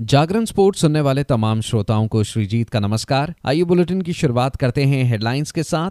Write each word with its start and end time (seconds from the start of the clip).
जागरण 0.00 0.44
sports 0.44 0.80
सुनने 0.80 1.00
वाले 1.00 1.24
तमाम 1.24 1.60
श्रोताओं 1.60 2.08
को 2.08 2.24
श्रीजीत 2.24 2.70
का 2.70 2.80
नमस्कार। 2.80 3.34
आइए 3.46 3.64
बुलेटिन 3.64 4.02
की 4.02 4.12
शुरुआत 4.12 4.56
करते 4.56 4.84
हैं 4.84 5.04
हेडलाइंस 5.04 5.50
के 5.50 5.62
साथ। 5.62 5.90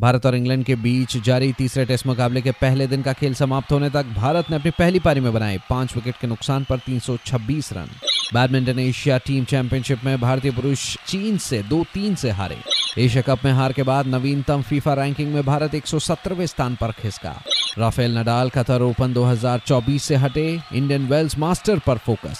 भारत 0.00 0.26
और 0.26 0.34
इंग्लैंड 0.34 0.64
के 0.64 0.74
बीच 0.74 1.16
जारी 1.16 1.52
तीसरे 1.52 1.84
टेस्ट 1.84 2.06
मुकाबले 2.06 2.40
के 2.40 2.50
पहले 2.50 2.86
दिन 2.86 3.02
का 3.02 3.12
खेल 3.12 3.34
समाप्त 3.34 3.72
होने 3.72 3.90
तक 3.90 4.06
भारत 4.06 4.44
ने 4.50 4.56
अपनी 4.56 4.70
पहली 4.70 4.98
पारी 4.98 5.20
में 5.20 5.32
बनाए 5.32 5.58
पाँच 5.70 5.96
विकेट 5.96 6.14
के 6.20 6.26
नुकसान 6.26 6.64
पर 6.64 6.78
326 6.78 7.72
run. 7.72 7.88
Badminton 8.34 8.78
Asia 8.78 9.18
team 9.18 9.44
championship 9.44 10.00
में 10.04 10.20
भारतीय 10.20 10.50
पुरुष 10.50 10.96
चीन 11.06 11.38
से 11.38 11.62
दो 11.62 11.84
तीन 11.94 12.14
से 12.14 12.30
हारे। 12.30 12.58
एशिया 12.98 13.22
कप 13.22 13.44
में 13.44 13.52
हार 13.52 13.72
के 13.72 13.82
बाद 13.82 14.06
नवीनतम 14.06 14.62
फीफा 14.62 14.94
रैंकिंग 14.94 15.34
में 15.34 15.46
भारत 15.46 15.74
एक 15.74 15.86
स्थान 15.86 16.76
पर 16.80 16.92
खिसका। 16.92 17.42
राफेल 17.78 18.18
नडाल 18.18 18.50
कतर 18.50 18.82
ओपन 18.82 19.12
2024 19.12 20.02
से 20.02 20.16
हटे। 20.16 20.60
इंडियन 20.74 21.06
वेल्स 21.06 21.38
मास्टर 21.38 21.78
पर 21.78 21.98
फोकस। 21.98 22.38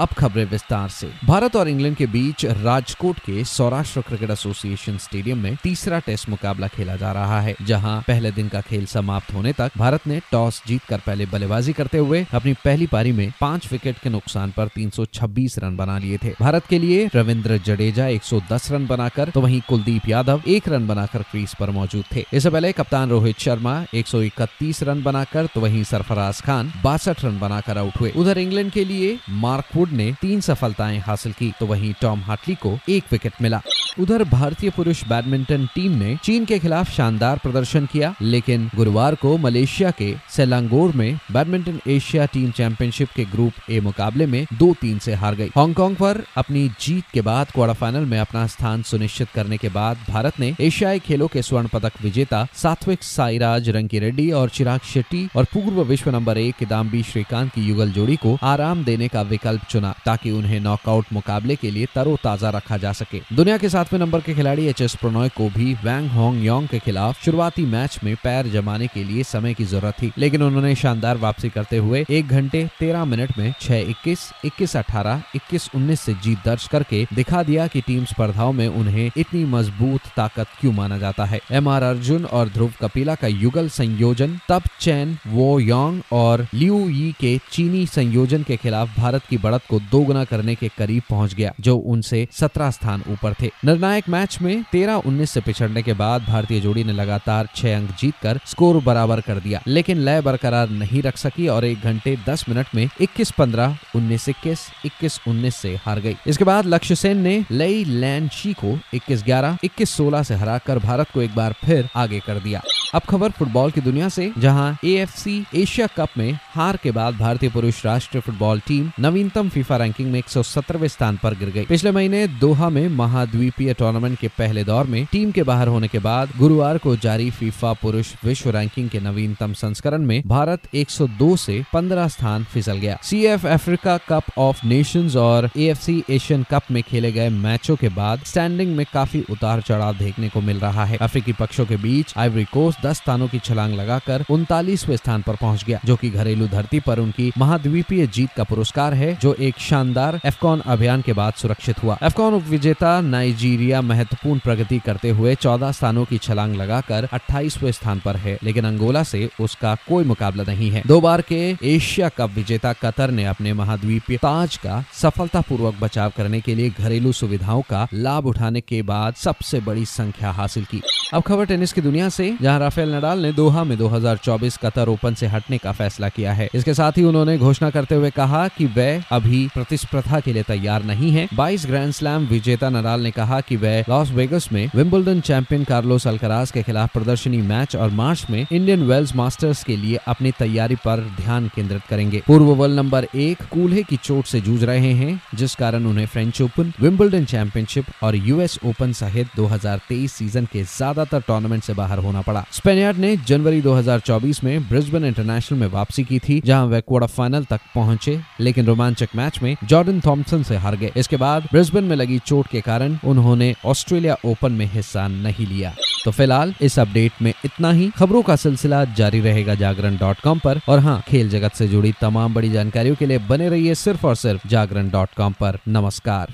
अब 0.00 0.08
खबरें 0.08 0.44
विस्तार 0.44 0.88
से। 0.88 1.08
भारत 1.24 1.56
और 1.56 1.68
इंग्लैंड 1.68 1.96
के 1.96 2.06
बीच 2.06 2.44
राजकोट 2.44 3.18
के 3.18 3.42
सौराष्ट्र 3.44 4.00
क्रिकेट 4.00 4.30
एसोसिएशन 4.30 4.96
स्टेडियम 4.98 5.38
में 5.38 5.56
तीसरा 5.62 5.98
टेस्ट 5.98 6.28
मुकाबला 6.28 6.68
खेला 6.68 6.96
जा 6.96 7.12
रहा 7.12 7.40
है, 7.40 7.54
जहाँ 7.62 8.00
पहले 8.00 8.30
दिन 8.30 8.48
का 8.48 8.60
खेल 8.60 8.86
समाप्त 8.86 9.32
होने 9.34 9.52
तक 9.52 9.72
भारत 9.78 10.06
ने 10.06 10.20
टॉस 10.32 10.62
जीतकर 10.66 11.00
पहले 11.06 11.26
बल्लेबाजी 11.26 11.72
करते 11.72 11.98
हुए 11.98 12.24
अपनी 12.34 12.52
पहली 12.64 12.86
पारी 12.86 13.12
में 13.12 13.32
पाँच 13.40 13.70
विकेट 13.72 13.98
के 13.98 14.10
नुकसान 14.10 14.52
पर 14.56 14.68
326 14.68 15.58
रन 15.58 15.76
बना 15.76 15.98
लिए 15.98 16.18
थे। 16.24 16.34
भारत 16.40 16.66
के 16.66 16.78
लिए 16.78 17.08
रविंद्र 17.14 17.58
जडेजा 17.66 18.08
110 18.08 18.70
रन 18.72 18.86
बनाकर 18.86 19.30
तो 19.30 19.40
वहीं 19.40 19.60
कुलदीप 19.68 20.08
यादव 20.08 20.42
एक 20.48 20.68
रन 20.68 20.86
बनाकर 20.86 21.22
क्रीज 21.22 21.54
पर 21.54 21.70
मौजूद 21.70 22.04
थे। 22.14 22.24
इससे 22.32 22.50
पहले 22.50 22.72
कप्तान 22.72 23.10
रोहित 23.10 23.38
शर्मा 23.38 23.76
एक 23.94 24.06
सौ 24.06 24.22
इकतीस 24.22 24.82
रन 24.82 25.02
बनाकर 25.02 25.46
तो 25.54 25.60
वहीं 25.60 25.84
सरफराज 25.84 26.40
खान 26.42 26.72
बासठ 26.84 27.24
रन 27.24 27.38
बनाकर 27.38 27.78
आउट 27.78 28.00
हुए। 28.00 28.12
उधर 28.16 28.38
इंग्लैंड 28.38 28.72
के 28.72 28.84
लिए 28.84 29.18
मार्क 29.30 29.76
वुड 29.84 29.92
ने 29.92 30.12
तीन 30.20 30.40
सफलताएँ 30.40 30.98
हासिल 30.98 31.32
की 31.32 31.52
तो 31.60 31.66
वहीं 31.66 31.92
टॉम 32.02 32.20
हार्टली 32.22 32.54
को 32.56 32.78
एक 32.88 33.04
विकेट 33.12 33.32
मिला। 33.42 33.60
उधर 34.00 34.22
भारतीय 34.24 34.70
पुरुष 34.70 35.02
बैडमिंटन 35.08 35.66
टीम 35.74 35.92
ने 35.92 36.16
चीन 36.24 36.44
के 36.44 36.58
खिलाफ 36.58 36.90
शानदार 36.90 37.38
प्रदर्शन 37.38 37.86
किया, 37.86 38.14
लेकिन 38.22 38.68
गुरुवार 38.74 39.14
को 39.14 39.36
मलेशिया 39.38 39.90
के 39.90 40.14
सेलांगोर 40.30 40.92
में 40.92 41.18
बैडमिंटन 41.32 41.80
एशिया 41.86 42.26
टीम 42.26 42.50
चैंपियनशिप 42.50 43.10
के 43.16 43.24
ग्रुप 43.24 43.70
ए 43.70 43.80
मुकाबले 43.80 44.26
में 44.26 44.46
दो 44.52 44.72
तीन 44.80 44.98
से 44.98 45.14
हार 45.14 45.34
गई। 45.34 45.50
हांगकांग 45.56 45.96
पर 45.96 46.22
अपनी 46.36 46.68
जीत 46.80 47.04
के 47.14 47.20
बाद 47.20 47.50
क्वार्टर 47.50 47.74
फाइनल 47.74 48.04
में 48.04 48.18
अपना 48.18 48.46
स्थान 48.46 48.82
सुनिश्चित 48.82 49.28
करने 49.34 49.56
के 49.56 49.68
बाद 49.68 49.98
भारत 50.08 50.40
ने 50.40 50.54
एशियाई 50.60 50.98
खेलों 51.00 51.28
के 51.28 51.42
स्वर्ण 51.42 51.68
पदक 51.68 52.02
विजेता 52.02 52.46
सात्विक 52.54 53.02
साईराज, 53.02 53.68
रंकी 53.68 53.98
रेड्डी 53.98 54.30
और 54.32 54.48
चिराग 54.48 54.80
शेट्टी 54.94 55.28
और 55.36 55.44
पूर्व 55.52 55.82
विश्व 55.84 56.10
नंबर 56.10 56.38
एक 56.38 56.56
किदाम्बी 56.56 57.02
श्रीकांत 57.02 57.52
की 57.52 57.62
युगल 57.62 57.92
जोड़ी 57.92 58.16
को 58.16 58.36
आराम 58.42 58.84
देने 58.84 59.08
का 59.08 59.22
विकल्प 59.24 59.68
चुना 59.74 59.94
ताकि 60.06 60.30
उन्हें 60.32 60.60
नॉकआउट 60.60 61.12
मुकाबले 61.12 61.56
के 61.56 61.70
लिए 61.70 61.86
तरोताजा 61.94 62.50
रखा 62.50 62.76
जा 62.78 62.92
सके। 62.94 63.20
दुनिया 63.32 63.58
के 63.58 63.68
सातवें 63.68 63.98
नंबर 64.00 64.20
के 64.20 64.34
खिलाड़ी 64.34 64.66
एच 64.68 64.80
एस 64.82 64.94
प्रणॉय 64.96 65.28
को 65.36 65.48
भी 65.50 65.72
वैंग 65.84 66.10
होंग 66.10 66.44
योंग 66.44 66.68
के 66.68 66.78
खिलाफ 66.80 67.24
शुरुआती 67.24 67.64
मैच 67.68 67.98
में 68.04 68.14
पैर 68.24 68.46
जमाने 68.50 68.86
के 68.86 69.04
लिए 69.04 69.22
समय 69.24 69.54
की 69.54 69.64
ज़रूरत 69.66 69.94
थी, 69.94 70.12
लेकिन 70.18 70.42
उन्होंने 70.42 70.74
शानदार 70.74 71.16
वापसी 71.18 71.48
करते 71.50 71.76
हुए 71.78 72.04
एक 72.10 72.28
घंटे 72.28 72.62
तेरह 72.78 73.04
मिनट 73.04 73.38
में 73.38 73.52
छह 73.60 73.90
इक्कीस 73.90 74.20
इक्कीस 74.44 74.76
अठारह, 74.76 75.22
इक्कीस 75.34 75.68
उन्नीस 75.74 76.00
से 76.00 76.14
जीत 76.24 76.38
दर्ज 76.44 76.66
करके 76.68 77.04
दिखा 77.14 77.42
दिया 77.42 77.66
कि 77.66 77.80
टीम 77.80 78.04
स्पर्धाओं 78.04 78.52
में 78.52 78.66
उन्हें 78.68 79.10
इतनी 79.16 79.44
मज़बूत 79.46 80.06
ताकत 80.16 80.46
क्यों 80.60 80.72
माना 80.72 80.98
जाता 80.98 81.24
है। 81.24 81.40
एम 81.52 81.68
आर 81.68 81.82
अर्जुन 81.82 82.24
और 82.26 82.48
ध्रुव 82.48 82.72
कपिला 82.80 83.14
का 83.14 83.28
युगल 83.28 83.68
संयोजन, 83.70 84.38
तब 84.48 84.62
चैन, 84.80 85.16
वो 85.26 85.58
योंग 85.60 86.00
और 86.12 86.46
लियू 86.54 86.78
यी 86.88 87.10
के 87.20 87.38
चीनी 87.50 87.86
संयोजन 87.88 88.42
के 88.42 88.56
खिलाफ 88.56 88.96
भारत 88.96 89.22
की 89.30 89.38
बढ़त 89.38 89.63
को 89.70 89.78
दोगुना 89.90 90.24
करने 90.24 90.54
के 90.54 90.68
करीब 90.78 91.02
पहुँच 91.10 91.34
गया, 91.34 91.52
जो 91.60 91.76
उनसे 91.76 92.26
सत्रह 92.32 92.70
स्थान 92.70 93.02
ऊपर 93.10 93.34
थे। 93.42 93.50
निर्णायक 93.64 94.08
मैच 94.08 94.38
में 94.42 94.62
तेरह 94.72 95.02
उन्नीस 95.06 95.30
से 95.30 95.40
पिछड़ने 95.40 95.82
के 95.82 95.92
बाद 95.94 96.24
भारतीय 96.24 96.60
जोड़ी 96.60 96.84
ने 96.84 96.92
लगातार 96.92 97.48
छह 97.56 97.76
अंक 97.76 97.90
जीतकर 98.00 98.40
स्कोर 98.46 98.82
बराबर 98.84 99.20
कर 99.20 99.40
दिया, 99.40 99.62
लेकिन 99.66 99.98
लय 99.98 100.20
बरकरार 100.20 100.70
नहीं 100.70 101.02
रख 101.02 101.16
सकी 101.16 101.48
और 101.48 101.64
एक 101.64 101.82
घंटे 101.82 102.16
दस 102.28 102.44
मिनट 102.48 102.74
में 102.74 102.88
इक्कीस 103.00 103.30
पंद्रह 103.30 103.76
उन्नीस 103.96 104.28
इक्कीस 104.28 104.66
इक्कीस 104.84 105.20
उन्नीस 105.28 105.56
से 105.56 105.74
हार 105.76 106.00
गई। 106.00 106.16
इसके 106.26 106.44
बाद 106.44 106.66
लक्ष्य 106.66 106.94
सेन 106.94 107.18
ने 107.18 107.44
लई 107.50 107.84
लैंड 107.84 108.30
को 108.54 108.78
इक्कीस 108.94 109.22
ग्यारह, 109.24 109.58
इक्कीस 109.64 109.90
सोलह 109.90 110.22
से 110.22 110.34
हराकर 110.34 110.78
भारत 110.78 111.10
को 111.14 111.22
एक 111.22 111.34
बार 111.34 111.54
फिर 111.64 111.88
आगे 111.96 112.20
कर 112.20 112.38
दिया। 112.38 112.62
अब 112.94 113.02
खबर 113.02 113.30
फुटबॉल 113.30 113.70
की 113.70 113.80
दुनिया 113.80 114.08
से, 114.08 114.30
जहाँ 114.38 114.78
एएफसी 114.84 115.44
एशिया 115.54 115.86
कप 115.96 116.08
में 116.18 116.38
हार 116.54 116.76
के 116.76 116.90
बाद 116.90 117.14
भारतीय 117.14 117.50
पुरुष 117.50 117.84
राष्ट्रीय 117.86 118.20
फुटबॉल 118.20 118.60
टीम 118.66 118.90
नवीनतम 119.00 119.48
फीफा 119.48 119.76
रैंकिंग 119.76 120.10
में 120.12 120.18
एक 120.18 120.28
स्थान 120.28 121.18
पर 121.22 121.34
गिर 121.34 121.50
गई। 121.50 121.64
पिछले 121.64 121.90
महीने 121.90 122.26
दोहा 122.40 122.68
में 122.68 122.88
महाद्वीपीय 122.88 123.74
टूर्नामेंट 123.74 124.18
के 124.18 124.28
पहले 124.28 124.64
दौर 124.64 124.86
में 124.86 125.04
टीम 125.12 125.30
के 125.30 125.42
बाहर 125.42 125.68
होने 125.68 125.88
के 125.88 125.98
बाद 125.98 126.32
गुरुवार 126.38 126.78
को 126.78 126.94
जारी 126.96 127.30
फीफा 127.30 127.72
पुरुष 127.72 128.12
विश्व 128.24 128.50
रैंकिंग 128.50 128.88
के 128.90 129.00
नवीनतम 129.00 129.52
संस्करण 129.52 130.02
में 130.02 130.22
भारत 130.26 130.68
102 130.74 131.36
से 131.36 131.62
15 131.74 132.08
स्थान 132.08 132.44
फिसल 132.44 132.76
गया। 132.76 132.98
C 133.02 133.24
F 133.24 133.46
Africa 133.46 133.96
cup 134.08 134.30
of 134.38 134.66
nations 134.66 135.16
और 135.16 135.50
एएफसी 135.56 136.02
एशियन 136.10 136.46
कप 136.50 136.70
में 136.70 136.82
खेले 136.82 137.12
गए 137.12 137.28
मैचों 137.30 137.76
के 137.76 137.88
बाद 137.88 138.24
स्टैंडिंग 138.26 138.76
में 138.76 138.86
काफ़ी 138.92 139.24
उतार 139.30 139.60
चढ़ाव 139.60 139.96
देखने 139.96 140.28
को 140.28 140.40
मिल 140.40 140.60
रहा 140.60 140.84
है। 140.84 140.96
अफ्रीकी 140.96 141.32
पक्षों 141.32 141.66
के 141.66 141.76
बीच 141.76 142.14
आइवरी 142.16 142.44
कोस्ट 142.44 142.82
दस 142.86 142.96
स्थानों 142.96 143.28
की 143.28 143.38
छलांग 143.38 143.74
लगाकर 143.74 144.24
उनतालीसवें 144.30 144.96
स्थान 144.96 145.22
पर 145.22 145.36
पहुँच 145.36 145.64
गया, 145.64 145.80
जो 145.84 145.96
कि 145.96 146.10
घरेलू 146.10 146.46
धरती 146.48 146.80
पर 146.80 146.98
उनकी 146.98 147.30
महाद्वीपीय 147.38 148.06
जीत 148.08 148.32
का 148.36 148.44
पुरस्कार 148.44 148.94
है, 148.94 149.16
जो 149.22 149.34
एक 149.36 149.58
शानदार 149.60 150.20
एफकॉन 150.24 150.60
अभियान 150.66 151.02
के 151.02 151.12
बाद 151.12 151.32
सुरक्षित 151.34 151.82
हुआ। 151.82 151.98
एफकॉन 152.02 152.34
उप 152.34 152.42
विजेता 152.44 153.00
नाइजीरिया 153.00 153.80
महत्वपूर्ण 153.82 154.38
प्रगति 154.38 154.78
करते 154.78 155.10
हुए 155.10 155.34
चौदह 155.34 155.72
स्थानों 155.72 156.04
की 156.04 156.18
छलांग 156.18 156.54
लगाकर 156.56 157.08
अट्ठाईसवें 157.12 157.70
स्थान 157.72 158.00
पर 158.04 158.16
है, 158.16 158.38
लेकिन 158.42 158.64
अंगोला 158.64 159.02
से 159.02 159.28
उसका 159.40 159.74
कोई 159.88 160.04
मुकाबला 160.04 160.44
नहीं 160.44 160.70
है। 160.70 160.82
दो 160.86 161.00
बार 161.00 161.22
के 161.22 161.40
एशिया 161.64 162.08
कप 162.08 162.30
विजेता 162.30 162.72
कतर 162.74 163.10
ने 163.10 163.24
अपने 163.26 163.52
महाद्वीपीय 163.52 164.16
ताज 164.16 164.56
का 164.56 164.82
सफलता 164.92 165.40
पूर्वक 165.40 165.74
बचाव 165.80 166.12
करने 166.16 166.40
के 166.40 166.54
लिए 166.54 166.70
घरेलू 166.70 167.12
सुविधाओं 167.12 167.62
का 167.62 167.86
लाभ 167.94 168.26
उठाने 168.26 168.60
के 168.60 168.82
बाद 168.84 169.14
सबसे 169.14 169.60
बड़ी 169.60 169.84
संख्या 169.86 170.30
हासिल 170.30 170.64
की। 170.64 170.82
अब 171.14 171.22
खबर 171.22 171.46
टेनिस 171.46 171.72
की 171.72 171.80
दुनिया 171.80 172.08
से, 172.08 172.36
जहाँ 172.42 172.58
राफेल 172.74 172.94
नडाल 172.94 173.18
ने 173.18 173.30
दोहा 173.32 173.62
में 173.64 173.76
2024 173.78 174.56
कतर 174.58 174.88
ओपन 174.88 175.14
से 175.14 175.26
हटने 175.26 175.58
का 175.58 175.72
फैसला 175.72 176.08
किया 176.08 176.32
है। 176.32 176.48
इसके 176.54 176.72
साथ 176.74 176.96
ही 176.98 177.02
उन्होंने 177.04 177.36
घोषणा 177.38 177.68
करते 177.70 177.94
हुए 177.94 178.10
कहा 178.10 178.46
कि 178.48 178.64
वह 178.68 179.02
अभी 179.10 179.46
प्रतिस्पर्धा 179.54 180.18
के 180.20 180.32
लिए 180.32 180.42
तैयार 180.42 180.84
नहीं 180.84 181.10
है। 181.12 181.26
22 181.34 181.66
ग्रैंड 181.66 181.92
स्लैम 181.92 182.26
विजेता 182.26 182.68
नडाल 182.70 183.00
ने 183.00 183.10
कहा 183.10 183.40
कि 183.40 183.56
वह 183.56 183.84
लॉस 183.88 184.10
वेगस 184.12 184.48
में 184.52 184.70
विम्बलडन 184.74 185.20
चैंपियन 185.20 185.64
कार्लोस 185.64 186.06
अल्कराज 186.06 186.50
के 186.50 186.62
खिलाफ 186.62 186.92
प्रदर्शनी 186.92 187.42
मैच 187.44 187.76
और 187.76 187.90
मार्च 187.92 188.26
में 188.30 188.40
इंडियन 188.42 188.82
वेल्स 188.82 189.14
मास्टर्स 189.16 189.62
के 189.64 189.76
लिए 189.76 190.00
अपनी 190.06 190.32
तैयारी 190.38 190.76
पर 190.84 191.04
ध्यान 191.16 191.48
केंद्रित 191.54 191.82
करेंगे। 191.90 192.22
पूर्व 192.26 192.52
वर्ल्ड 192.54 192.76
नंबर 192.76 193.06
एक 193.16 193.42
कूल्हे 193.52 193.82
की 193.82 193.96
चोट 193.98 194.24
से 194.24 194.40
जूझ 194.40 194.62
रहे 194.64 194.92
हैं, 194.94 195.20
जिस 195.34 195.54
कारण 195.54 195.86
उन्हें 195.86 196.06
फ्रेंच 196.06 196.42
ओपन 196.42 196.72
विम्बलडन 196.80 197.24
चैंपियनशिप 197.26 198.02
और 198.02 198.16
यूएस 198.18 198.58
ओपन 198.66 198.92
सहित 198.94 199.36
2023 199.36 200.12
सीज़न 200.14 200.48
के 200.52 200.64
ज़्यादातर 200.66 201.22
टूर्नामेंट 201.22 201.62
से 201.62 201.74
बाहर 201.74 201.98
होना 201.98 202.20
पड़ा। 202.22 202.44
स्पेनियार्ड 202.54 202.96
ने 202.96 203.16
जनवरी 203.16 203.62
2024 203.62 204.44
में 204.44 204.68
ब्रिस्बेन 204.68 205.04
इंटरनेशनल 205.04 205.58
में 205.58 205.66
वापसी 205.66 206.04
की 206.04 206.18
थी, 206.18 206.40
जहाँ 206.44 206.66
वे 206.66 206.80
क्वार्टर 206.80 207.06
फाइनल 207.06 207.44
तक 207.44 207.60
पहुँचे, 207.74 208.20
लेकिन 208.40 208.66
रोमांचक 208.66 209.08
मैच 209.16 209.42
में 209.42 209.56
जॉर्डन 209.64 210.00
थॉम्पसन 210.00 210.42
से 210.42 210.56
हार 210.56 210.76
गए। 210.76 210.92
इसके 210.96 211.16
बाद 211.16 211.42
ब्रिस्बेन 211.42 211.84
में 211.84 211.96
लगी 211.96 212.18
चोट 212.18 212.46
के 212.46 212.60
कारण 212.60 212.98
उन्होंने 213.04 213.54
ऑस्ट्रेलिया 213.64 214.16
ओपन 214.24 214.52
में 214.52 214.66
हिस्सा 214.66 215.08
नहीं 215.08 215.46
लिया। 215.46 215.74
तो 216.04 216.10
फ़िलहाल 216.10 216.54
इस 216.60 216.78
अपडेट 216.78 217.12
में 217.22 217.32
इतना 217.44 217.70
ही। 217.70 217.90
खबरों 217.90 218.22
का 218.22 218.36
सिलसिला 218.36 218.84
जारी 218.84 219.20
रहेगा 219.20 219.54
जागरण 219.54 219.96
डॉट 219.96 220.20
कॉम 220.20 220.38
पर। 220.38 220.60
और 220.68 220.78
हाँ 220.78 221.02
खेल 221.08 221.28
जगत 221.28 221.52
से 221.52 221.68
जुड़ी 221.68 221.92
तमाम 222.00 222.34
बड़ी 222.34 222.50
जानकारियों 222.50 222.96
के 222.96 223.06
लिए 223.06 223.18
बने 223.18 223.48
रहिए 223.48 223.74
सिर्फ़ 223.74 224.06
और 224.06 224.14
सिर्फ़ 224.14 224.48
जागरण 224.48 224.90
डॉट 224.90 225.08
कॉम 225.16 225.34
नमस्कार। 225.68 226.32